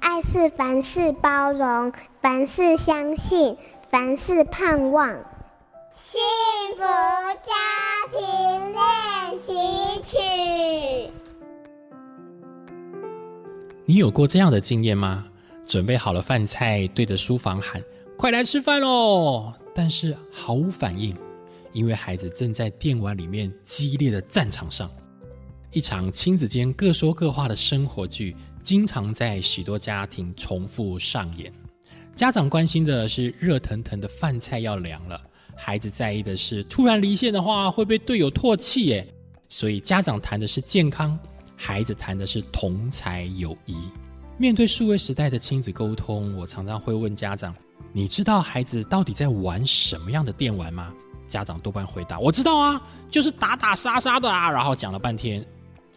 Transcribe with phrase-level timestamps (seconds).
[0.00, 3.56] 爱是凡事包容，凡事相信，
[3.90, 5.08] 凡事盼望。
[5.94, 6.20] 幸
[6.76, 6.82] 福
[7.44, 7.52] 家
[8.12, 9.52] 庭练习
[10.02, 11.12] 曲。
[13.84, 15.26] 你有过这样的经验吗？
[15.66, 17.82] 准备好了饭菜，对着书房喊
[18.16, 21.14] ：“快来吃饭喽！”但是毫无反应，
[21.72, 24.90] 因为孩子正在电玩里面激烈的战场上。
[25.72, 28.34] 一场亲子间各说各话的生活剧，
[28.68, 31.50] 经常在许多家庭重复上演。
[32.14, 35.18] 家长关心的是热腾腾的饭菜要凉了，
[35.56, 39.08] 孩子在意的是突然离线的话会被队友唾弃耶。
[39.48, 41.18] 所以家长谈的是健康，
[41.56, 43.74] 孩子谈的是同才友谊。
[44.36, 47.54] 面对数位时代的亲子沟通，我常常会问家长
[47.94, 50.92] ：“你知道孩子到底在玩什么样的电玩吗？”
[51.26, 55.42] 家长多半回答：“我知道啊，就是打打杀杀的啊。”然后讲了半天。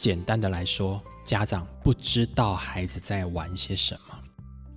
[0.00, 4.18] 简单的来说，家长不知道孩子在玩些什么，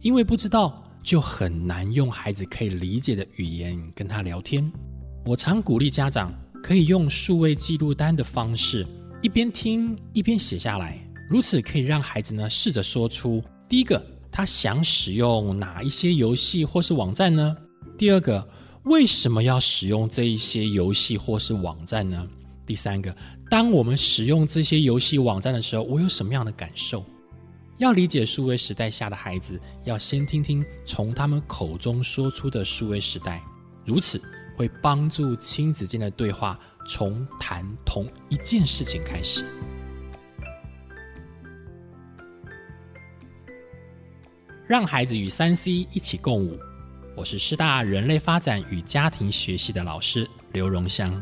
[0.02, 4.70] 因为不知道，就很难用孩子可以理解的语言跟他聊天。
[5.24, 6.30] 我常鼓励家长
[6.62, 8.86] 可以用数位记录单的方式，
[9.22, 17.56] 一边听一边写下来，如此可以让孩子呢试着说出：第一个，他想使用哪一些游戏或是网站呢？
[17.98, 18.46] 第二个，
[18.84, 22.28] 为什么要使用这一些游戏或是网站呢？
[22.66, 23.16] 第三个，
[23.50, 27.06] 当我们使用这些游戏网站的时候，我有什么样的感受？
[27.78, 33.44] 要理解数位时代下的孩子，要先听听从他们口中说出的数位时代，
[33.84, 34.22] 如此
[34.56, 39.44] 会帮助亲子间的对话从谈同一件事情开始。
[44.66, 46.58] 让孩子与三 C 一起共舞。
[47.16, 51.22] 我是师大人类发展与家庭学系的老师刘荣香。